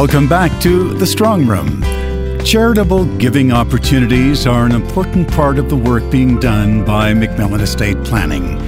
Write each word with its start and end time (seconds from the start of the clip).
Welcome 0.00 0.30
back 0.30 0.62
to 0.62 0.94
The 0.94 1.06
Strong 1.06 1.46
Room. 1.46 1.82
Charitable 2.42 3.04
giving 3.18 3.52
opportunities 3.52 4.46
are 4.46 4.64
an 4.64 4.72
important 4.72 5.30
part 5.30 5.58
of 5.58 5.68
the 5.68 5.76
work 5.76 6.10
being 6.10 6.40
done 6.40 6.86
by 6.86 7.12
MacMillan 7.12 7.60
Estate 7.60 8.02
Planning. 8.02 8.58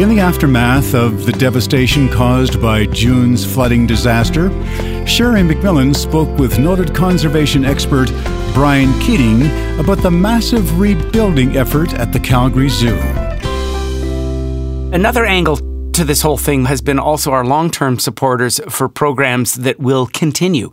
In 0.00 0.08
the 0.08 0.20
aftermath 0.20 0.94
of 0.94 1.26
the 1.26 1.32
devastation 1.32 2.08
caused 2.08 2.62
by 2.62 2.86
June's 2.86 3.44
flooding 3.44 3.88
disaster, 3.88 4.48
Sherry 5.08 5.40
MacMillan 5.40 5.96
spoke 5.96 6.38
with 6.38 6.60
noted 6.60 6.94
conservation 6.94 7.64
expert 7.64 8.08
Brian 8.54 8.96
Keating 9.00 9.42
about 9.80 9.98
the 9.98 10.10
massive 10.12 10.78
rebuilding 10.78 11.56
effort 11.56 11.94
at 11.94 12.12
the 12.12 12.20
Calgary 12.20 12.68
Zoo. 12.68 12.96
Another 14.92 15.26
angle 15.26 15.58
to 15.96 16.04
this 16.04 16.20
whole 16.20 16.36
thing 16.36 16.66
has 16.66 16.82
been 16.82 16.98
also 16.98 17.30
our 17.32 17.42
long 17.42 17.70
term 17.70 17.98
supporters 17.98 18.60
for 18.68 18.86
programs 18.86 19.54
that 19.54 19.80
will 19.80 20.06
continue. 20.06 20.70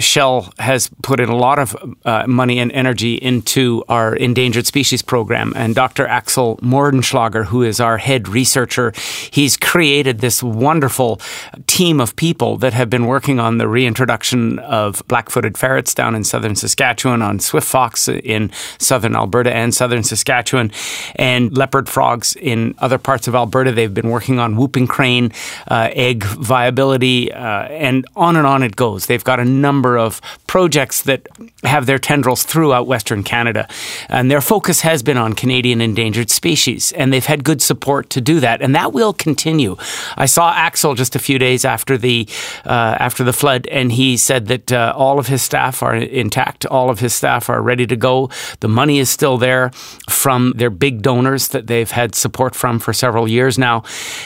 Shell 0.00 0.52
has 0.58 0.90
put 1.00 1.20
in 1.20 1.28
a 1.28 1.36
lot 1.36 1.60
of 1.60 1.76
uh, 2.04 2.26
money 2.26 2.58
and 2.58 2.72
energy 2.72 3.14
into 3.14 3.84
our 3.88 4.16
endangered 4.16 4.66
species 4.66 5.00
program. 5.00 5.52
And 5.54 5.76
Dr. 5.76 6.08
Axel 6.08 6.56
Moehrenschlager, 6.56 7.44
who 7.44 7.62
is 7.62 7.78
our 7.78 7.98
head 7.98 8.26
researcher, 8.26 8.92
he's 9.30 9.56
created 9.56 10.18
this 10.18 10.42
wonderful 10.42 11.20
team 11.68 12.00
of 12.00 12.16
people 12.16 12.56
that 12.56 12.72
have 12.72 12.90
been 12.90 13.06
working 13.06 13.38
on 13.38 13.58
the 13.58 13.68
reintroduction 13.68 14.58
of 14.58 15.06
black 15.06 15.30
footed 15.30 15.56
ferrets 15.56 15.94
down 15.94 16.16
in 16.16 16.24
southern 16.24 16.56
Saskatchewan, 16.56 17.22
on 17.22 17.38
swift 17.38 17.68
fox 17.68 18.08
in 18.08 18.50
southern 18.80 19.14
Alberta 19.14 19.54
and 19.54 19.72
southern 19.72 20.02
Saskatchewan, 20.02 20.72
and 21.14 21.56
leopard 21.56 21.88
frogs 21.88 22.34
in 22.34 22.74
other 22.78 22.98
parts 22.98 23.28
of 23.28 23.36
Alberta. 23.36 23.70
They've 23.70 23.94
been 23.94 24.10
working 24.10 24.40
on 24.40 24.63
whooping 24.64 24.86
crane, 24.86 25.30
uh, 25.68 25.90
egg 25.92 26.24
viability, 26.24 27.30
uh, 27.30 27.64
and 27.64 28.06
on 28.16 28.34
and 28.36 28.46
on 28.46 28.62
it 28.62 28.76
goes. 28.76 29.04
They've 29.04 29.22
got 29.22 29.38
a 29.38 29.44
number 29.44 29.98
of 29.98 30.22
projects 30.46 31.02
that 31.02 31.28
have 31.64 31.84
their 31.84 31.98
tendrils 31.98 32.44
throughout 32.44 32.86
Western 32.86 33.22
Canada. 33.22 33.68
And 34.08 34.30
their 34.30 34.40
focus 34.40 34.80
has 34.80 35.02
been 35.02 35.18
on 35.18 35.34
Canadian 35.34 35.82
endangered 35.82 36.30
species, 36.30 36.92
and 36.92 37.12
they've 37.12 37.26
had 37.26 37.44
good 37.44 37.60
support 37.60 38.08
to 38.10 38.22
do 38.22 38.40
that, 38.40 38.62
and 38.62 38.74
that 38.74 38.94
will 38.94 39.12
continue. 39.12 39.76
I 40.16 40.24
saw 40.24 40.54
Axel 40.54 40.94
just 40.94 41.14
a 41.14 41.18
few 41.18 41.38
days 41.38 41.66
after 41.66 41.98
the 41.98 42.26
uh, 42.64 42.96
after 43.06 43.22
the 43.22 43.34
flood, 43.34 43.66
and 43.66 43.92
he 43.92 44.16
said 44.16 44.46
that 44.46 44.72
uh, 44.72 44.94
all 44.96 45.18
of 45.18 45.26
his 45.26 45.42
staff 45.42 45.82
are 45.82 45.94
intact, 45.94 46.64
all 46.66 46.88
of 46.88 47.00
his 47.00 47.12
staff 47.12 47.50
are 47.50 47.60
ready 47.60 47.86
to 47.86 47.96
go. 47.96 48.30
The 48.60 48.68
money 48.68 48.98
is 48.98 49.10
still 49.10 49.36
there 49.36 49.72
from 50.08 50.54
their 50.56 50.70
big 50.70 51.02
donors 51.02 51.48
that 51.48 51.66
they've 51.66 51.90
had 51.90 52.14
support 52.14 52.54
from 52.54 52.78
for 52.78 52.94
several 52.94 53.28
years 53.28 53.58
now, 53.58 53.82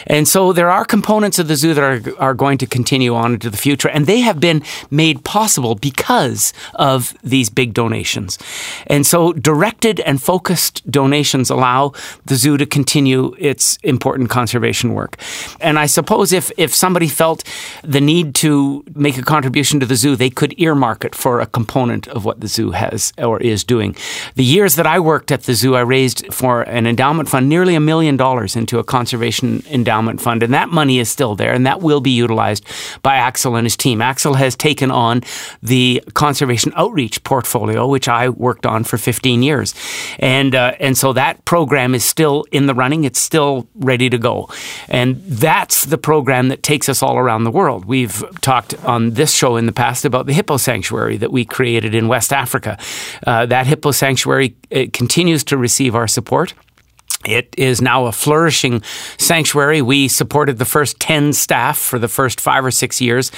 and 0.06 0.27
so 0.28 0.52
there 0.52 0.70
are 0.70 0.84
components 0.84 1.38
of 1.38 1.48
the 1.48 1.56
zoo 1.56 1.74
that 1.74 1.82
are, 1.82 2.22
are 2.22 2.34
going 2.34 2.58
to 2.58 2.66
continue 2.66 3.14
on 3.14 3.34
into 3.34 3.50
the 3.50 3.56
future, 3.56 3.88
and 3.88 4.06
they 4.06 4.20
have 4.20 4.40
been 4.40 4.62
made 4.90 5.24
possible 5.24 5.74
because 5.74 6.52
of 6.74 7.16
these 7.22 7.50
big 7.50 7.74
donations. 7.74 8.38
And 8.86 9.06
so 9.06 9.32
directed 9.32 10.00
and 10.00 10.22
focused 10.22 10.88
donations 10.90 11.50
allow 11.50 11.92
the 12.26 12.36
zoo 12.36 12.56
to 12.56 12.66
continue 12.66 13.34
its 13.38 13.78
important 13.82 14.30
conservation 14.30 14.94
work. 14.94 15.16
And 15.60 15.78
I 15.78 15.86
suppose 15.86 16.32
if, 16.32 16.52
if 16.56 16.74
somebody 16.74 17.08
felt 17.08 17.44
the 17.82 18.00
need 18.00 18.34
to 18.36 18.84
make 18.94 19.16
a 19.18 19.22
contribution 19.22 19.80
to 19.80 19.86
the 19.86 19.96
zoo, 19.96 20.16
they 20.16 20.30
could 20.30 20.54
earmark 20.58 21.04
it 21.04 21.14
for 21.14 21.40
a 21.40 21.46
component 21.46 22.08
of 22.08 22.24
what 22.24 22.40
the 22.40 22.48
zoo 22.48 22.72
has 22.72 23.12
or 23.18 23.40
is 23.40 23.64
doing. 23.64 23.96
The 24.34 24.44
years 24.44 24.74
that 24.76 24.86
I 24.86 25.00
worked 25.00 25.32
at 25.32 25.44
the 25.44 25.54
zoo, 25.54 25.74
I 25.74 25.80
raised 25.80 26.32
for 26.32 26.62
an 26.62 26.86
endowment 26.86 27.28
fund 27.28 27.48
nearly 27.48 27.74
a 27.74 27.80
million 27.80 28.16
dollars 28.16 28.56
into 28.56 28.78
a 28.78 28.84
conservation 28.84 29.62
endowment 29.70 30.17
Fund, 30.18 30.42
and 30.42 30.54
that 30.54 30.68
money 30.68 30.98
is 30.98 31.08
still 31.08 31.34
there, 31.34 31.52
and 31.52 31.66
that 31.66 31.80
will 31.80 32.00
be 32.00 32.10
utilized 32.10 32.64
by 33.02 33.16
Axel 33.16 33.56
and 33.56 33.64
his 33.64 33.76
team. 33.76 34.02
Axel 34.02 34.34
has 34.34 34.56
taken 34.56 34.90
on 34.90 35.22
the 35.62 36.02
conservation 36.14 36.72
outreach 36.76 37.22
portfolio, 37.24 37.86
which 37.86 38.08
I 38.08 38.28
worked 38.28 38.66
on 38.66 38.84
for 38.84 38.98
15 38.98 39.42
years, 39.42 39.74
and 40.18 40.54
uh, 40.54 40.72
and 40.80 40.96
so 40.96 41.12
that 41.12 41.44
program 41.44 41.94
is 41.94 42.04
still 42.04 42.44
in 42.52 42.66
the 42.66 42.74
running. 42.74 43.04
It's 43.04 43.20
still 43.20 43.68
ready 43.74 44.10
to 44.10 44.18
go, 44.18 44.48
and 44.88 45.22
that's 45.24 45.86
the 45.86 45.98
program 45.98 46.48
that 46.48 46.62
takes 46.62 46.88
us 46.88 47.02
all 47.02 47.18
around 47.18 47.44
the 47.44 47.50
world. 47.50 47.84
We've 47.84 48.22
talked 48.40 48.74
on 48.84 49.10
this 49.10 49.32
show 49.32 49.56
in 49.56 49.66
the 49.66 49.72
past 49.72 50.04
about 50.04 50.26
the 50.26 50.32
hippo 50.32 50.56
sanctuary 50.56 51.16
that 51.18 51.32
we 51.32 51.44
created 51.44 51.94
in 51.94 52.08
West 52.08 52.32
Africa. 52.32 52.78
Uh, 53.26 53.46
that 53.46 53.66
hippo 53.66 53.90
sanctuary 53.90 54.56
continues 54.92 55.44
to 55.44 55.56
receive 55.56 55.94
our 55.94 56.08
support. 56.08 56.54
It 57.24 57.52
is 57.58 57.82
now 57.82 58.06
a 58.06 58.12
flourishing 58.12 58.80
sanctuary. 59.16 59.82
We 59.82 60.06
supported 60.06 60.58
the 60.58 60.64
first 60.64 61.00
10 61.00 61.32
staff 61.32 61.76
for 61.76 61.98
the 61.98 62.06
first 62.06 62.40
five 62.40 62.64
or 62.64 62.70
six 62.70 63.00
years. 63.00 63.30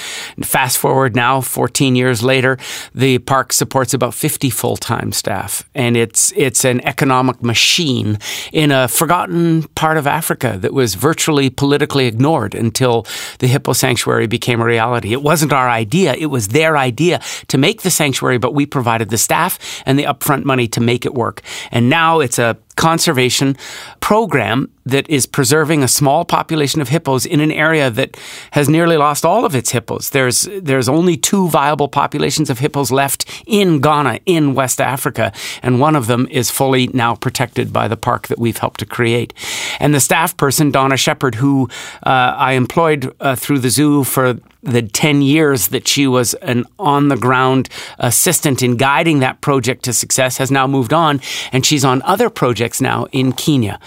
Fast 0.43 0.77
forward 0.77 1.15
now, 1.15 1.41
14 1.41 1.95
years 1.95 2.21
later, 2.21 2.59
the 2.93 3.17
park 3.17 3.51
supports 3.51 3.95
about 3.95 4.13
50 4.13 4.51
full 4.51 4.77
time 4.77 5.11
staff. 5.11 5.67
And 5.73 5.97
it's, 5.97 6.31
it's 6.35 6.63
an 6.63 6.85
economic 6.85 7.41
machine 7.41 8.19
in 8.53 8.71
a 8.71 8.87
forgotten 8.87 9.63
part 9.69 9.97
of 9.97 10.05
Africa 10.05 10.59
that 10.59 10.73
was 10.73 10.93
virtually 10.93 11.49
politically 11.49 12.05
ignored 12.05 12.53
until 12.53 13.07
the 13.39 13.47
Hippo 13.47 13.73
Sanctuary 13.73 14.27
became 14.27 14.61
a 14.61 14.65
reality. 14.65 15.11
It 15.11 15.23
wasn't 15.23 15.53
our 15.53 15.69
idea, 15.69 16.13
it 16.13 16.27
was 16.27 16.49
their 16.49 16.77
idea 16.77 17.19
to 17.47 17.57
make 17.57 17.81
the 17.81 17.89
sanctuary, 17.89 18.37
but 18.37 18.53
we 18.53 18.67
provided 18.67 19.09
the 19.09 19.17
staff 19.17 19.81
and 19.87 19.97
the 19.97 20.03
upfront 20.03 20.43
money 20.43 20.67
to 20.67 20.79
make 20.79 21.03
it 21.03 21.15
work. 21.15 21.41
And 21.71 21.89
now 21.89 22.19
it's 22.19 22.37
a 22.37 22.57
conservation 22.75 23.55
program 23.99 24.69
that 24.85 25.09
is 25.09 25.25
preserving 25.25 25.83
a 25.83 25.87
small 25.87 26.25
population 26.25 26.81
of 26.81 26.89
hippos 26.89 27.25
in 27.25 27.39
an 27.39 27.51
area 27.51 27.89
that 27.89 28.17
has 28.51 28.67
nearly 28.67 28.97
lost 28.97 29.25
all 29.25 29.45
of 29.45 29.55
its 29.55 29.71
hippos. 29.71 30.09
There's 30.09 30.47
there's 30.61 30.89
only 30.89 31.17
two 31.17 31.47
viable 31.49 31.87
populations 31.87 32.49
of 32.49 32.59
hippos 32.59 32.91
left 32.91 33.25
in 33.45 33.79
Ghana 33.79 34.19
in 34.25 34.53
West 34.55 34.81
Africa, 34.81 35.31
and 35.61 35.79
one 35.79 35.95
of 35.95 36.07
them 36.07 36.27
is 36.31 36.49
fully 36.49 36.87
now 36.87 37.15
protected 37.15 37.71
by 37.71 37.87
the 37.87 37.97
park 37.97 38.27
that 38.27 38.39
we've 38.39 38.57
helped 38.57 38.79
to 38.79 38.85
create. 38.85 39.33
And 39.79 39.93
the 39.93 39.99
staff 39.99 40.35
person 40.37 40.71
Donna 40.71 40.97
Shepard, 40.97 41.35
who 41.35 41.69
uh, 42.03 42.35
I 42.37 42.53
employed 42.53 43.13
uh, 43.19 43.35
through 43.35 43.59
the 43.59 43.69
zoo 43.69 44.03
for 44.03 44.39
the 44.63 44.83
10 44.83 45.21
years 45.21 45.69
that 45.69 45.87
she 45.87 46.07
was 46.07 46.33
an 46.35 46.65
on 46.77 47.07
the 47.07 47.17
ground 47.17 47.69
assistant 47.97 48.61
in 48.61 48.77
guiding 48.77 49.19
that 49.19 49.41
project 49.41 49.83
to 49.83 49.93
success 49.93 50.37
has 50.37 50.51
now 50.51 50.67
moved 50.67 50.93
on 50.93 51.19
and 51.51 51.65
she's 51.65 51.83
on 51.83 52.01
other 52.03 52.29
projects 52.29 52.79
now 52.79 53.07
in 53.11 53.33
Kenya. 53.33 53.79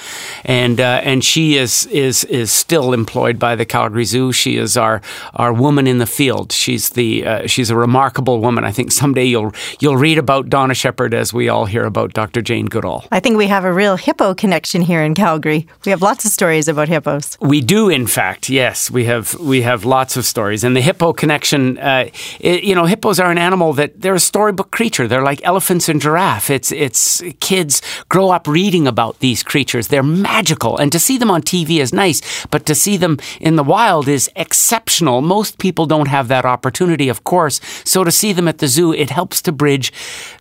And 0.44 0.81
uh, 0.84 1.00
and 1.02 1.24
she 1.24 1.56
is 1.56 1.86
is 1.86 2.24
is 2.24 2.52
still 2.52 2.92
employed 2.92 3.38
by 3.38 3.56
the 3.56 3.64
Calgary 3.64 4.04
Zoo. 4.04 4.32
She 4.32 4.56
is 4.56 4.76
our 4.76 5.00
our 5.34 5.52
woman 5.52 5.86
in 5.86 5.98
the 5.98 6.06
field. 6.06 6.52
She's 6.52 6.90
the 6.90 7.26
uh, 7.26 7.46
she's 7.46 7.70
a 7.70 7.76
remarkable 7.76 8.40
woman. 8.40 8.64
I 8.64 8.72
think 8.72 8.92
someday 8.92 9.24
you'll 9.24 9.52
you'll 9.80 9.96
read 9.96 10.18
about 10.18 10.50
Donna 10.50 10.74
Shepard 10.74 11.14
as 11.14 11.32
we 11.32 11.48
all 11.48 11.64
hear 11.64 11.84
about 11.84 12.12
Dr. 12.12 12.42
Jane 12.42 12.66
Goodall. 12.66 13.04
I 13.10 13.20
think 13.20 13.38
we 13.38 13.46
have 13.46 13.64
a 13.64 13.72
real 13.72 13.96
hippo 13.96 14.34
connection 14.34 14.82
here 14.82 15.02
in 15.02 15.14
Calgary. 15.14 15.66
We 15.86 15.90
have 15.90 16.02
lots 16.02 16.24
of 16.24 16.30
stories 16.30 16.68
about 16.68 16.88
hippos. 16.88 17.38
We 17.40 17.60
do, 17.60 17.88
in 17.88 18.06
fact. 18.06 18.50
Yes, 18.50 18.90
we 18.90 19.06
have 19.06 19.34
we 19.40 19.62
have 19.62 19.84
lots 19.84 20.16
of 20.16 20.24
stories. 20.26 20.64
And 20.64 20.76
the 20.76 20.82
hippo 20.82 21.12
connection, 21.12 21.78
uh, 21.78 22.10
it, 22.40 22.64
you 22.64 22.74
know, 22.74 22.84
hippos 22.84 23.18
are 23.18 23.30
an 23.30 23.38
animal 23.38 23.72
that 23.74 24.00
they're 24.00 24.14
a 24.14 24.20
storybook 24.20 24.70
creature. 24.70 25.08
They're 25.08 25.22
like 25.22 25.40
elephants 25.44 25.88
and 25.88 26.00
giraffe. 26.00 26.50
It's 26.50 26.70
it's 26.72 27.22
kids 27.40 27.80
grow 28.08 28.30
up 28.30 28.46
reading 28.46 28.86
about 28.86 29.20
these 29.20 29.42
creatures. 29.42 29.88
They're 29.88 30.02
magical 30.02 30.73
and 30.76 30.92
to 30.92 30.98
see 30.98 31.18
them 31.18 31.30
on 31.30 31.42
TV 31.42 31.78
is 31.78 31.92
nice, 31.92 32.46
but 32.46 32.66
to 32.66 32.74
see 32.74 32.96
them 32.96 33.18
in 33.40 33.56
the 33.56 33.64
wild 33.64 34.08
is 34.08 34.30
exceptional. 34.36 35.20
Most 35.20 35.58
people 35.58 35.86
don't 35.86 36.08
have 36.08 36.28
that 36.28 36.44
opportunity, 36.44 37.08
of 37.08 37.24
course. 37.24 37.60
So 37.84 38.04
to 38.04 38.10
see 38.10 38.32
them 38.32 38.48
at 38.48 38.58
the 38.58 38.68
zoo, 38.68 38.92
it 38.92 39.10
helps 39.10 39.42
to 39.42 39.52
bridge 39.52 39.93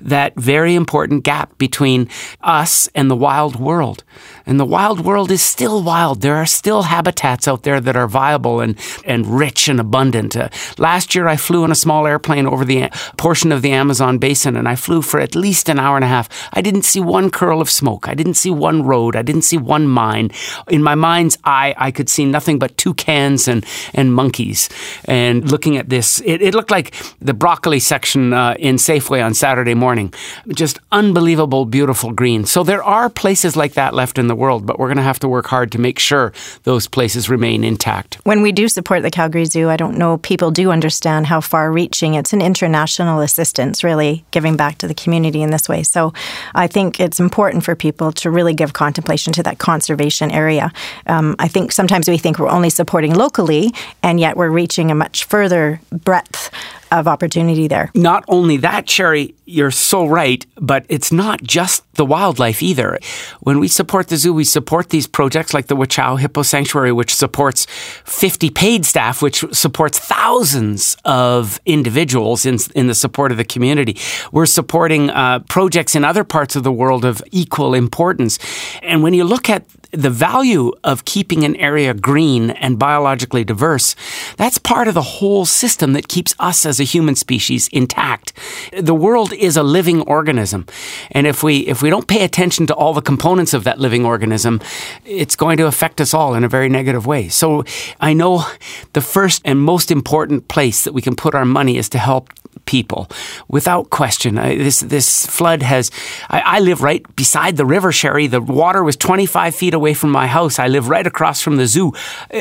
that 0.02 0.36
very 0.36 0.75
important 0.75 1.24
gap 1.24 1.58
between 1.58 2.10
us 2.42 2.90
and 2.96 3.10
the 3.10 3.16
wild 3.16 3.60
world. 3.60 4.04
And 4.46 4.60
the 4.60 4.66
wild 4.66 5.00
world 5.00 5.31
is 5.31 5.42
still 5.42 5.81
wild. 5.81 6.22
There 6.22 6.36
are 6.36 6.46
still 6.46 6.84
habitats 6.84 7.48
out 7.48 7.63
there 7.63 7.80
that 7.80 7.96
are 7.96 8.08
viable 8.08 8.60
and, 8.60 8.78
and 9.06 9.25
rich 9.25 9.69
and 9.69 9.80
abundant. 9.80 10.36
Uh, 10.36 10.50
last 10.78 11.16
year, 11.16 11.28
I 11.28 11.38
flew 11.38 11.63
in 11.63 11.72
a 11.72 11.75
small 11.75 12.06
airplane 12.06 12.46
over 12.46 12.66
the 12.66 12.90
portion 13.18 13.52
of 13.52 13.62
the 13.62 13.72
Amazon 13.72 14.18
basin, 14.18 14.56
and 14.56 14.68
I 14.68 14.75
flew 14.75 15.02
for 15.02 15.19
at 15.19 15.36
least 15.36 15.69
an 15.69 15.80
hour 15.80 15.96
and 15.96 16.04
a 16.04 16.08
half. 16.08 16.30
I 16.54 16.62
didn't 16.62 16.84
see 16.84 17.00
one 17.00 17.30
curl 17.30 17.62
of 17.62 17.69
smoke. 17.69 18.08
I 18.08 18.13
didn't 18.13 18.36
see 18.36 18.52
one 18.52 18.84
road. 18.84 19.16
I 19.16 19.22
didn't 19.22 19.44
see 19.44 19.58
one 19.58 19.88
mine. 19.88 20.23
In 20.68 20.84
my 20.84 20.96
mind's 20.96 21.38
eye, 21.44 21.74
I 21.78 21.92
could 21.92 22.10
see 22.10 22.25
nothing 22.25 22.60
but 22.60 22.78
toucans 22.78 23.48
and, 23.48 23.66
and 23.94 24.14
monkeys. 24.14 24.70
And 25.06 25.50
looking 25.50 25.78
at 25.78 25.90
this, 25.90 26.22
it, 26.22 26.42
it 26.42 26.54
looked 26.54 26.72
like 26.72 26.94
the 27.20 27.34
broccoli 27.34 27.80
section 27.80 28.34
uh, 28.34 28.56
in 28.60 28.75
Safeway 28.75 29.24
on 29.25 29.34
Saturday 29.34 29.74
morning. 29.74 30.14
Just 30.50 30.80
unbelievable, 30.92 31.66
beautiful 31.66 32.12
green. 32.12 32.46
So 32.46 32.64
there 32.64 32.84
are 32.84 33.10
places 33.10 33.56
like 33.56 33.74
that 33.74 33.94
left 33.94 34.18
in 34.18 34.28
the 34.28 34.36
world, 34.36 34.66
but 34.66 34.80
we're 34.80 34.88
going 34.88 34.98
to 34.98 35.04
have 35.04 35.20
to 35.20 35.28
work 35.28 35.48
hard 35.48 35.72
to 35.72 35.80
make 35.80 36.00
sure 36.00 36.34
those 36.64 36.88
places 36.88 37.30
remain 37.30 37.64
intact. 37.64 38.16
When 38.24 38.42
we 38.42 38.52
do 38.52 38.68
support 38.68 39.02
the 39.04 39.12
Calgary 39.12 39.46
Zoo, 39.46 39.70
I 39.70 39.78
don't 39.78 39.98
know 39.98 40.18
people 40.18 40.52
do 40.52 40.72
understand 40.72 41.28
how 41.28 41.42
far 41.42 41.72
reaching 41.72 42.14
it's 42.14 42.34
an 42.34 42.42
international 42.42 43.20
assistance, 43.22 43.84
really 43.84 44.25
giving 44.31 44.56
back 44.56 44.78
to 44.80 44.88
the 44.88 44.94
community 44.94 45.42
in 45.42 45.52
this 45.52 45.68
way. 45.68 45.84
So 45.84 46.14
I 46.56 46.68
think 46.68 47.00
it's 47.00 47.20
important 47.20 47.64
for 47.64 47.75
people 47.75 48.12
to 48.14 48.30
really 48.30 48.54
give 48.54 48.74
contemplation 48.74 49.34
to 49.34 49.44
that 49.44 49.58
conservation 49.58 50.12
area. 50.21 50.71
Um, 51.07 51.36
I 51.39 51.48
think 51.48 51.71
sometimes 51.71 52.07
we 52.07 52.18
think 52.18 52.39
we're 52.39 52.50
only 52.50 52.69
supporting 52.69 53.13
locally, 53.13 53.74
and 54.01 54.19
yet 54.19 54.38
we're 54.38 54.50
reaching 54.50 54.92
a 54.92 54.95
much 54.95 55.25
further 55.25 55.80
breadth 55.92 56.51
of 57.00 57.07
opportunity 57.07 57.68
there. 57.68 57.92
Not 57.95 58.24
only 58.28 58.57
that, 58.57 58.90
Sherry, 58.90 59.36
you're 59.45 59.72
so 59.72 60.06
right, 60.06 60.45
but 60.56 60.86
it's 60.90 61.12
not 61.12 61.44
just 61.44 61.84
the 61.94 62.06
wildlife 62.06 62.63
either. 62.63 62.98
When 63.42 63.60
we 63.60 63.68
support 63.68 64.07
the 64.07 64.18
zoo, 64.18 64.34
we 64.34 64.44
support 64.44 64.90
these 64.90 65.06
projects 65.06 65.54
like 65.54 65.68
the 65.68 65.75
Wechiau 65.75 66.19
Hippo 66.19 66.42
Sanctuary, 66.42 66.92
which 66.92 67.13
supports 67.13 67.66
50 68.06 68.50
paid 68.50 68.86
staff, 68.86 69.22
which 69.22 69.44
supports 69.51 70.00
thousands 70.00 70.98
of 71.06 71.60
individuals 71.66 72.45
in, 72.45 72.57
in 72.75 72.88
the 72.88 72.96
support 72.96 73.31
of 73.31 73.38
the 73.38 73.46
community. 73.46 73.98
We're 74.31 74.46
supporting 74.46 75.10
uh, 75.10 75.39
projects 75.50 75.96
in 75.96 76.04
other 76.04 76.24
parts 76.24 76.56
of 76.56 76.63
the 76.63 76.72
world 76.72 77.06
of 77.06 77.22
equal 77.31 77.74
importance. 77.74 78.39
And 78.81 79.04
when 79.04 79.13
you 79.13 79.24
look 79.24 79.50
at 79.50 79.66
the 79.92 80.10
value 80.10 80.72
of 80.84 81.06
keeping 81.06 81.44
an 81.44 81.56
area 81.57 81.94
green 81.94 82.50
and 82.50 82.80
biologically 82.80 83.44
diverse, 83.44 83.96
that's 84.38 84.57
part 84.57 84.88
of 84.88 84.96
the 84.96 85.01
whole 85.01 85.46
system 85.46 85.94
that 85.94 86.07
keeps 86.07 86.34
us 86.39 86.66
as 86.66 86.80
a 86.80 86.83
human 86.86 87.16
species 87.16 87.68
intact. 87.70 88.34
The 88.72 88.96
world 88.96 89.34
is 89.34 89.58
a 89.58 89.64
living 89.64 90.02
organism. 90.02 90.66
And 91.12 91.28
if 91.28 91.44
we, 91.44 91.60
if 91.68 91.82
we 91.82 91.90
don't 91.90 92.08
pay 92.08 92.24
attention 92.24 92.68
to 92.68 92.74
all 92.74 92.94
the 92.94 93.02
components 93.02 93.54
of 93.54 93.64
that 93.64 93.80
living 93.80 94.06
organism, 94.06 94.62
it's 95.06 95.36
going 95.36 95.58
to 95.58 95.66
affect 95.66 96.02
us 96.02 96.14
all 96.14 96.36
in 96.36 96.44
a 96.44 96.50
very 96.50 96.70
negative 96.70 97.06
way. 97.06 97.30
So 97.30 97.64
I 98.00 98.14
know 98.14 98.46
the 98.94 99.02
first 99.02 99.42
and 99.46 99.60
most 99.60 99.92
important 99.92 100.48
place 100.48 100.84
that 100.84 100.94
we 100.94 101.02
can 101.02 101.16
put 101.16 101.36
our 101.36 101.46
money 101.46 101.78
is 101.78 101.90
to 101.90 101.98
help 101.98 102.30
people, 102.65 103.10
without 103.48 103.89
question. 103.89 104.38
I, 104.38 104.57
this 104.57 104.81
this 104.81 105.25
flood 105.25 105.62
has. 105.62 105.92
I, 106.30 106.39
I, 106.42 106.60
live 106.60 106.81
right 106.81 107.04
beside 107.15 107.57
the 107.57 107.65
river, 107.65 107.92
Sherry. 107.92 108.27
The 108.27 108.42
water 108.42 108.83
was 108.83 108.98
25 108.98 109.56
feet 109.56 109.74
away 109.74 109.94
from 109.94 110.12
my 110.12 110.27
house. 110.27 110.60
I 110.60 110.68
live 110.68 110.89
right 110.89 111.06
across 111.07 111.42
from 111.42 111.57
the 111.57 111.68
zoo. 111.68 111.94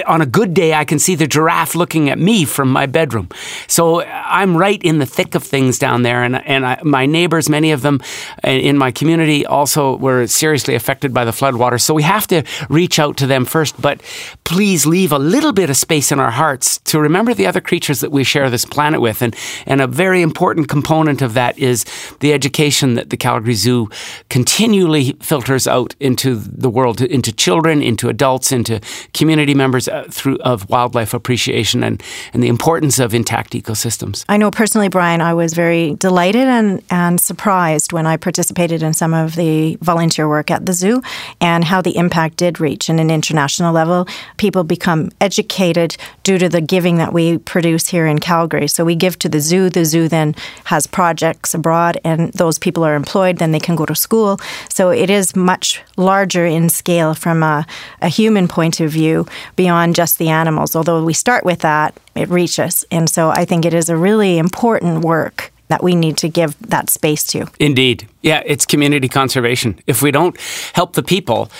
On 0.06 0.20
a 0.20 0.26
good 0.26 0.54
day, 0.54 0.74
I 0.74 0.84
can 0.84 0.98
see 0.98 1.14
the 1.14 1.26
giraffe 1.26 1.74
looking 1.74 2.10
at 2.10 2.18
me 2.18 2.44
from 2.44 2.72
my 2.72 2.86
bedroom. 2.86 3.28
So 3.68 4.02
I'm 4.02 4.56
right 4.56 4.82
in 4.82 4.98
the 4.98 5.06
thick 5.06 5.34
of 5.34 5.44
things 5.44 5.78
down 5.78 6.02
there, 6.02 6.22
and 6.22 6.36
and 6.44 6.66
I, 6.66 6.80
my 6.82 7.06
neighbors, 7.06 7.48
many 7.48 7.70
of 7.70 7.82
them 7.82 8.00
in 8.42 8.76
my 8.76 8.90
community, 8.90 9.46
also 9.46 9.96
were 9.96 10.26
seriously 10.26 10.74
affected 10.74 11.14
by 11.14 11.24
the 11.24 11.32
flood 11.32 11.52
floodwater. 11.52 11.80
So 11.80 11.94
we 11.94 12.02
have 12.02 12.26
to 12.28 12.44
reach 12.68 12.98
out 12.98 13.16
to 13.18 13.26
them 13.26 13.44
first. 13.44 13.80
But 13.80 14.00
please 14.44 14.86
leave 14.86 15.12
a 15.12 15.18
little 15.18 15.52
bit 15.52 15.70
of 15.70 15.76
space 15.76 16.12
in 16.12 16.20
our 16.20 16.30
hearts 16.30 16.78
to 16.78 17.00
remember 17.00 17.34
the 17.34 17.46
other 17.46 17.60
creatures 17.60 18.00
that 18.00 18.10
we 18.10 18.24
share 18.24 18.50
this 18.50 18.64
planet 18.64 19.00
with, 19.00 19.22
and 19.22 19.36
and 19.66 19.80
a 19.80 19.86
very 19.86 20.11
important 20.20 20.68
component 20.68 21.22
of 21.22 21.32
that 21.34 21.58
is 21.58 21.86
the 22.20 22.34
education 22.34 22.94
that 22.94 23.08
the 23.08 23.16
Calgary 23.16 23.54
Zoo 23.54 23.88
continually 24.28 25.12
filters 25.20 25.66
out 25.66 25.94
into 26.00 26.34
the 26.34 26.68
world, 26.68 27.00
into 27.00 27.32
children, 27.32 27.80
into 27.80 28.08
adults, 28.08 28.52
into 28.52 28.80
community 29.14 29.54
members 29.54 29.88
uh, 29.88 30.04
through 30.10 30.38
of 30.38 30.68
wildlife 30.68 31.14
appreciation 31.14 31.82
and, 31.82 32.02
and 32.34 32.42
the 32.42 32.48
importance 32.48 32.98
of 32.98 33.14
intact 33.14 33.52
ecosystems. 33.52 34.24
I 34.28 34.36
know 34.36 34.50
personally, 34.50 34.88
Brian, 34.88 35.20
I 35.20 35.34
was 35.34 35.54
very 35.54 35.94
delighted 35.94 36.48
and, 36.48 36.82
and 36.90 37.20
surprised 37.20 37.92
when 37.92 38.06
I 38.06 38.16
participated 38.16 38.82
in 38.82 38.92
some 38.92 39.14
of 39.14 39.36
the 39.36 39.76
volunteer 39.80 40.28
work 40.28 40.50
at 40.50 40.66
the 40.66 40.72
zoo 40.72 41.00
and 41.40 41.64
how 41.64 41.80
the 41.80 41.96
impact 41.96 42.36
did 42.36 42.60
reach 42.60 42.90
in 42.90 42.98
an 42.98 43.10
international 43.10 43.72
level. 43.72 44.06
People 44.36 44.64
become 44.64 45.10
educated 45.20 45.96
due 46.22 46.38
to 46.38 46.48
the 46.48 46.60
giving 46.60 46.96
that 46.96 47.12
we 47.12 47.38
produce 47.38 47.88
here 47.88 48.06
in 48.06 48.18
Calgary. 48.18 48.68
So 48.68 48.84
we 48.84 48.96
give 48.96 49.18
to 49.20 49.28
the 49.28 49.40
zoo, 49.40 49.70
the 49.70 49.84
zoo 49.84 50.01
then 50.08 50.34
has 50.64 50.86
projects 50.86 51.54
abroad 51.54 51.98
and 52.04 52.32
those 52.32 52.58
people 52.58 52.84
are 52.84 52.94
employed, 52.94 53.38
then 53.38 53.52
they 53.52 53.60
can 53.60 53.76
go 53.76 53.86
to 53.86 53.94
school. 53.94 54.40
So 54.68 54.90
it 54.90 55.10
is 55.10 55.36
much 55.36 55.82
larger 55.96 56.46
in 56.46 56.68
scale 56.68 57.14
from 57.14 57.42
a, 57.42 57.66
a 58.00 58.08
human 58.08 58.48
point 58.48 58.80
of 58.80 58.90
view 58.90 59.26
beyond 59.56 59.94
just 59.94 60.18
the 60.18 60.28
animals. 60.28 60.76
Although 60.76 61.04
we 61.04 61.14
start 61.14 61.44
with 61.44 61.60
that, 61.60 61.94
it 62.14 62.28
reaches. 62.28 62.84
And 62.90 63.08
so 63.08 63.30
I 63.30 63.44
think 63.44 63.64
it 63.64 63.74
is 63.74 63.88
a 63.88 63.96
really 63.96 64.38
important 64.38 65.04
work 65.04 65.52
that 65.68 65.82
we 65.82 65.94
need 65.94 66.18
to 66.18 66.28
give 66.28 66.58
that 66.68 66.90
space 66.90 67.24
to. 67.28 67.46
Indeed. 67.58 68.06
Yeah, 68.20 68.42
it's 68.44 68.66
community 68.66 69.08
conservation. 69.08 69.80
If 69.86 70.02
we 70.02 70.10
don't 70.10 70.38
help 70.74 70.92
the 70.92 71.02
people, 71.02 71.50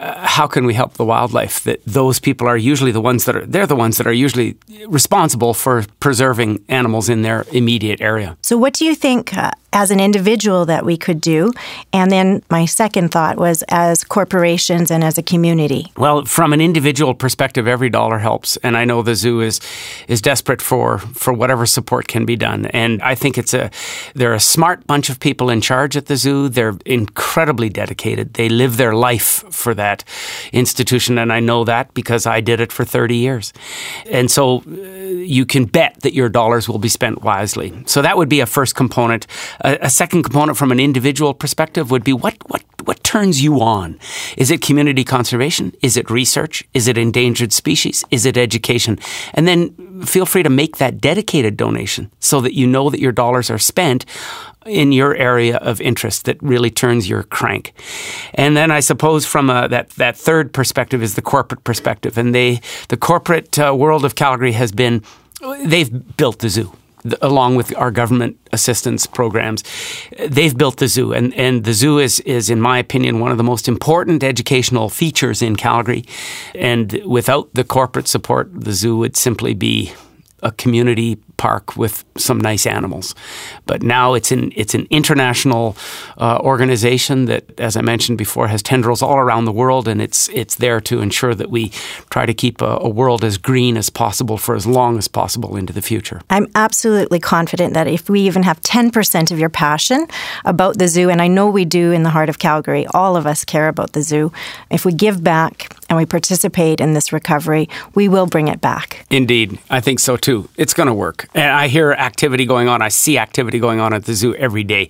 uh, 0.00 0.26
how 0.26 0.46
can 0.46 0.64
we 0.64 0.74
help 0.74 0.94
the 0.94 1.04
wildlife? 1.04 1.62
That 1.64 1.80
those 1.84 2.18
people 2.18 2.48
are 2.48 2.56
usually 2.56 2.92
the 2.92 3.00
ones 3.00 3.24
that 3.26 3.36
are 3.36 3.44
they're 3.44 3.66
the 3.66 3.76
ones 3.76 3.98
that 3.98 4.06
are 4.06 4.12
usually 4.12 4.56
responsible 4.88 5.54
for 5.54 5.84
preserving 6.00 6.64
animals 6.68 7.08
in 7.08 7.22
their 7.22 7.44
immediate 7.52 8.00
area. 8.00 8.36
So, 8.42 8.56
what 8.56 8.72
do 8.72 8.84
you 8.84 8.94
think 8.94 9.36
uh, 9.36 9.50
as 9.72 9.90
an 9.90 10.00
individual 10.00 10.66
that 10.66 10.84
we 10.84 10.96
could 10.96 11.20
do? 11.20 11.52
And 11.92 12.10
then 12.10 12.42
my 12.50 12.64
second 12.66 13.10
thought 13.10 13.36
was 13.36 13.62
as 13.68 14.04
corporations 14.04 14.90
and 14.90 15.04
as 15.04 15.18
a 15.18 15.22
community. 15.22 15.92
Well, 15.96 16.24
from 16.24 16.52
an 16.52 16.60
individual 16.60 17.14
perspective, 17.14 17.66
every 17.66 17.90
dollar 17.90 18.18
helps, 18.18 18.56
and 18.58 18.76
I 18.76 18.84
know 18.84 19.02
the 19.02 19.14
zoo 19.14 19.40
is 19.40 19.60
is 20.08 20.20
desperate 20.20 20.62
for 20.62 20.98
for 20.98 21.32
whatever 21.32 21.66
support 21.66 22.08
can 22.08 22.24
be 22.26 22.36
done. 22.36 22.66
And 22.66 23.02
I 23.02 23.14
think 23.14 23.38
it's 23.38 23.54
a 23.54 23.70
they're 24.14 24.34
a 24.34 24.40
smart 24.40 24.86
bunch 24.86 25.10
of 25.10 25.20
people 25.20 25.50
in 25.50 25.60
charge 25.60 25.96
at 25.96 26.06
the 26.06 26.16
zoo. 26.16 26.48
They're 26.48 26.76
incredibly 26.86 27.68
dedicated. 27.68 28.34
They 28.34 28.48
live 28.48 28.76
their 28.76 28.94
life 28.94 29.44
for 29.50 29.74
that 29.74 30.04
institution, 30.52 31.18
and 31.18 31.32
I 31.32 31.40
know 31.40 31.64
that 31.64 31.94
because 31.94 32.26
I 32.26 32.40
did 32.40 32.60
it 32.60 32.72
for 32.72 32.84
30 32.84 33.16
years. 33.16 33.52
And 34.10 34.30
so 34.30 34.62
uh, 34.66 34.70
you 34.70 35.46
can 35.46 35.64
bet 35.64 36.00
that 36.00 36.14
your 36.14 36.28
dollars 36.28 36.68
will 36.68 36.78
be 36.78 36.88
spent 36.88 37.22
wisely. 37.22 37.72
So 37.86 38.02
that 38.02 38.16
would 38.16 38.28
be 38.28 38.40
a 38.40 38.46
first 38.46 38.74
component. 38.74 39.26
A, 39.62 39.78
a 39.82 39.90
second 39.90 40.22
component 40.22 40.56
from 40.56 40.72
an 40.72 40.80
individual 40.80 41.34
perspective 41.34 41.90
would 41.90 42.04
be 42.04 42.12
what, 42.12 42.36
what, 42.48 42.64
what 42.84 43.02
turns 43.04 43.42
you 43.42 43.60
on? 43.60 43.98
Is 44.36 44.50
it 44.50 44.62
community 44.62 45.04
conservation? 45.04 45.72
Is 45.82 45.96
it 45.96 46.10
research? 46.10 46.66
Is 46.74 46.88
it 46.88 46.96
endangered 46.98 47.52
species? 47.52 48.04
Is 48.10 48.26
it 48.26 48.36
education? 48.36 48.98
And 49.34 49.46
then 49.46 50.04
feel 50.04 50.26
free 50.26 50.42
to 50.42 50.50
make 50.50 50.78
that 50.78 51.00
dedicated 51.00 51.56
donation 51.56 52.10
so 52.20 52.40
that 52.40 52.54
you 52.54 52.66
know 52.66 52.90
that 52.90 53.00
your 53.00 53.12
dollars 53.12 53.50
are 53.50 53.58
spent 53.58 54.06
in 54.66 54.92
your 54.92 55.14
area 55.16 55.56
of 55.56 55.80
interest 55.80 56.24
that 56.26 56.42
really 56.42 56.70
turns 56.70 57.08
your 57.08 57.22
crank. 57.24 57.72
And 58.34 58.56
then 58.56 58.70
I 58.70 58.80
suppose 58.80 59.24
from 59.24 59.50
a, 59.50 59.68
that 59.68 59.90
that 59.90 60.16
third 60.16 60.52
perspective 60.52 61.02
is 61.02 61.14
the 61.14 61.22
corporate 61.22 61.64
perspective, 61.64 62.18
and 62.18 62.34
they 62.34 62.60
the 62.88 62.96
corporate 62.96 63.58
uh, 63.58 63.74
world 63.74 64.04
of 64.04 64.14
Calgary 64.14 64.52
has 64.52 64.72
been 64.72 65.02
they've 65.64 66.16
built 66.16 66.40
the 66.40 66.50
zoo 66.50 66.72
along 67.20 67.56
with 67.56 67.76
our 67.76 67.90
government 67.90 68.36
assistance 68.52 69.06
programs. 69.06 69.62
They've 70.28 70.56
built 70.56 70.78
the 70.78 70.88
zoo, 70.88 71.12
and, 71.12 71.34
and 71.34 71.64
the 71.64 71.72
zoo 71.72 71.98
is, 71.98 72.20
is, 72.20 72.50
in 72.50 72.60
my 72.60 72.78
opinion, 72.78 73.20
one 73.20 73.30
of 73.30 73.38
the 73.38 73.44
most 73.44 73.68
important 73.68 74.22
educational 74.22 74.88
features 74.88 75.42
in 75.42 75.56
Calgary. 75.56 76.04
And 76.54 77.00
without 77.04 77.52
the 77.54 77.64
corporate 77.64 78.08
support, 78.08 78.48
the 78.52 78.72
zoo 78.72 78.96
would 78.98 79.16
simply 79.16 79.54
be 79.54 79.92
a 80.42 80.52
community 80.52 81.18
park 81.40 81.74
with 81.74 82.04
some 82.18 82.38
nice 82.38 82.66
animals. 82.66 83.14
But 83.64 83.82
now 83.82 84.12
it's 84.12 84.30
an 84.30 84.52
it's 84.54 84.74
an 84.74 84.86
international 84.90 85.74
uh, 86.18 86.38
organization 86.42 87.24
that, 87.26 87.44
as 87.58 87.76
I 87.76 87.80
mentioned 87.80 88.18
before, 88.18 88.48
has 88.48 88.62
tendrils 88.62 89.00
all 89.02 89.16
around 89.16 89.46
the 89.46 89.52
world, 89.62 89.88
and 89.88 90.02
it's 90.02 90.28
it's 90.28 90.56
there 90.56 90.80
to 90.82 91.00
ensure 91.00 91.34
that 91.34 91.50
we 91.50 91.70
try 92.10 92.26
to 92.26 92.34
keep 92.34 92.60
a, 92.60 92.78
a 92.80 92.88
world 92.88 93.24
as 93.24 93.38
green 93.38 93.78
as 93.78 93.88
possible 93.90 94.36
for 94.36 94.54
as 94.54 94.66
long 94.66 94.98
as 94.98 95.08
possible 95.08 95.56
into 95.56 95.72
the 95.72 95.82
future. 95.82 96.20
I'm 96.28 96.46
absolutely 96.54 97.20
confident 97.20 97.72
that 97.72 97.86
if 97.86 98.10
we 98.10 98.20
even 98.20 98.42
have 98.42 98.60
10% 98.60 99.32
of 99.32 99.38
your 99.38 99.48
passion 99.48 100.06
about 100.44 100.78
the 100.78 100.88
zoo, 100.88 101.08
and 101.08 101.22
I 101.22 101.28
know 101.28 101.48
we 101.48 101.64
do 101.64 101.92
in 101.92 102.02
the 102.02 102.10
heart 102.10 102.28
of 102.28 102.38
Calgary, 102.38 102.86
all 102.92 103.16
of 103.16 103.26
us 103.26 103.44
care 103.44 103.68
about 103.68 103.92
the 103.92 104.02
zoo. 104.02 104.30
If 104.70 104.84
we 104.84 104.92
give 104.92 105.24
back 105.24 105.79
and 105.90 105.96
we 105.96 106.06
participate 106.06 106.80
in 106.80 106.94
this 106.94 107.12
recovery, 107.12 107.68
we 107.94 108.08
will 108.08 108.26
bring 108.26 108.46
it 108.46 108.60
back. 108.60 109.04
Indeed, 109.10 109.58
I 109.68 109.80
think 109.80 109.98
so 109.98 110.16
too. 110.16 110.48
It's 110.56 110.72
going 110.72 110.86
to 110.86 110.94
work. 110.94 111.28
And 111.34 111.50
I 111.50 111.66
hear 111.66 111.90
activity 111.92 112.46
going 112.46 112.68
on. 112.68 112.80
I 112.80 112.88
see 112.88 113.18
activity 113.18 113.58
going 113.58 113.80
on 113.80 113.92
at 113.92 114.04
the 114.04 114.14
zoo 114.14 114.34
every 114.36 114.62
day. 114.62 114.88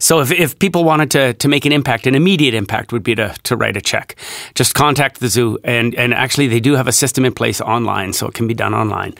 So 0.00 0.20
if, 0.20 0.32
if 0.32 0.58
people 0.58 0.82
wanted 0.82 1.10
to, 1.12 1.34
to 1.34 1.48
make 1.48 1.64
an 1.64 1.72
impact, 1.72 2.08
an 2.08 2.16
immediate 2.16 2.52
impact 2.52 2.92
would 2.92 3.04
be 3.04 3.14
to, 3.14 3.32
to 3.44 3.56
write 3.56 3.76
a 3.76 3.80
check. 3.80 4.16
Just 4.56 4.74
contact 4.74 5.20
the 5.20 5.28
zoo. 5.28 5.56
And, 5.62 5.94
and 5.94 6.12
actually, 6.12 6.48
they 6.48 6.60
do 6.60 6.74
have 6.74 6.88
a 6.88 6.92
system 6.92 7.24
in 7.24 7.32
place 7.32 7.60
online, 7.60 8.12
so 8.12 8.26
it 8.26 8.34
can 8.34 8.48
be 8.48 8.54
done 8.54 8.74
online. 8.74 9.12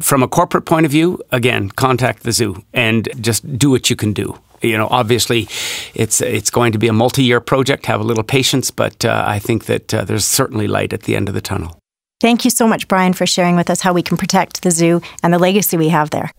From 0.00 0.22
a 0.22 0.28
corporate 0.28 0.66
point 0.66 0.86
of 0.86 0.92
view, 0.92 1.20
again, 1.32 1.68
contact 1.70 2.22
the 2.22 2.32
zoo 2.32 2.62
and 2.72 3.08
just 3.20 3.58
do 3.58 3.70
what 3.70 3.90
you 3.90 3.96
can 3.96 4.12
do 4.12 4.38
you 4.70 4.78
know, 4.78 4.88
obviously, 4.90 5.48
it's 5.94 6.20
it's 6.20 6.50
going 6.50 6.72
to 6.72 6.78
be 6.78 6.88
a 6.88 6.92
multi-year 6.92 7.40
project. 7.40 7.86
Have 7.86 8.00
a 8.00 8.04
little 8.04 8.24
patience, 8.24 8.70
but 8.70 9.04
uh, 9.04 9.24
I 9.26 9.38
think 9.38 9.64
that 9.66 9.94
uh, 9.94 10.04
there's 10.04 10.24
certainly 10.24 10.66
light 10.66 10.92
at 10.92 11.02
the 11.02 11.16
end 11.16 11.28
of 11.28 11.34
the 11.34 11.40
tunnel. 11.40 11.78
Thank 12.20 12.44
you 12.44 12.50
so 12.50 12.66
much, 12.66 12.88
Brian, 12.88 13.12
for 13.12 13.26
sharing 13.26 13.56
with 13.56 13.68
us 13.68 13.82
how 13.82 13.92
we 13.92 14.02
can 14.02 14.16
protect 14.16 14.62
the 14.62 14.70
zoo 14.70 15.02
and 15.22 15.34
the 15.34 15.38
legacy 15.38 15.76
we 15.76 15.90
have 15.90 16.10
there. 16.10 16.30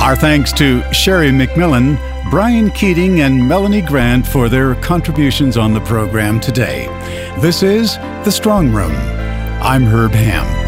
Our 0.00 0.16
thanks 0.16 0.52
to 0.54 0.82
Sherry 0.92 1.30
MacMillan, 1.30 1.98
Brian 2.30 2.70
Keating, 2.70 3.20
and 3.20 3.46
Melanie 3.48 3.82
Grant 3.82 4.26
for 4.26 4.48
their 4.48 4.74
contributions 4.76 5.56
on 5.56 5.74
the 5.74 5.80
program 5.80 6.40
today. 6.40 6.86
This 7.40 7.62
is 7.62 7.96
The 8.24 8.30
Strong 8.30 8.72
Room. 8.72 8.92
I'm 9.62 9.84
Herb 9.84 10.12
Ham. 10.12 10.65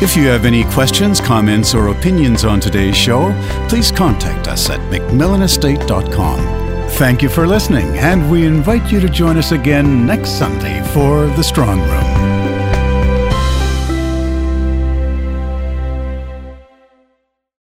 If 0.00 0.16
you 0.16 0.28
have 0.28 0.44
any 0.44 0.62
questions, 0.62 1.20
comments, 1.20 1.74
or 1.74 1.88
opinions 1.88 2.44
on 2.44 2.60
today's 2.60 2.96
show, 2.96 3.32
please 3.68 3.90
contact 3.90 4.46
us 4.46 4.70
at 4.70 4.78
MacMillanestate.com. 4.92 6.88
Thank 6.90 7.20
you 7.20 7.28
for 7.28 7.48
listening, 7.48 7.98
and 7.98 8.30
we 8.30 8.46
invite 8.46 8.92
you 8.92 9.00
to 9.00 9.08
join 9.08 9.36
us 9.36 9.50
again 9.50 10.06
next 10.06 10.38
Sunday 10.38 10.80
for 10.92 11.26
The 11.26 11.42
Strong 11.42 11.80
Room. 11.80 12.17